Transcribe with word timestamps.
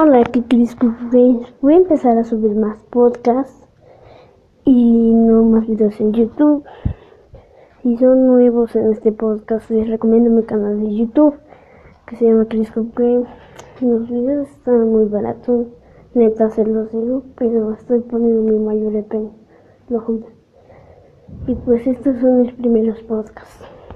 Hola, 0.00 0.20
aquí 0.20 0.42
Chris 0.42 0.76
Voy 1.60 1.74
a 1.74 1.76
empezar 1.76 2.16
a 2.18 2.22
subir 2.22 2.54
más 2.54 2.80
podcasts 2.84 3.66
y 4.64 5.12
no 5.12 5.42
más 5.42 5.66
videos 5.66 6.00
en 6.00 6.12
YouTube. 6.12 6.62
Si 7.82 7.96
son 7.96 8.28
nuevos 8.28 8.76
en 8.76 8.92
este 8.92 9.10
podcast, 9.10 9.68
les 9.70 9.88
recomiendo 9.88 10.30
mi 10.30 10.44
canal 10.44 10.78
de 10.80 10.94
YouTube 10.94 11.34
que 12.06 12.14
se 12.14 12.26
llama 12.26 12.46
Chris 12.48 12.72
Game. 12.94 13.24
Los 13.80 14.08
videos 14.08 14.48
están 14.50 14.88
muy 14.88 15.06
baratos, 15.06 15.66
neta 16.14 16.48
se 16.50 16.64
los 16.64 16.92
digo, 16.92 17.24
pero 17.36 17.72
estoy 17.72 17.98
poniendo 17.98 18.42
mi 18.42 18.56
mayor 18.56 18.94
empeño, 18.94 19.32
lo 19.88 20.00
juro. 20.00 20.26
Y 21.48 21.56
pues 21.56 21.84
estos 21.88 22.20
son 22.20 22.42
mis 22.42 22.52
primeros 22.52 23.02
podcasts. 23.02 23.77